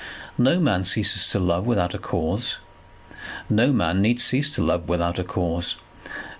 [0.39, 2.57] No man ceases to love without a cause.
[3.51, 5.75] No man need cease to love without a cause.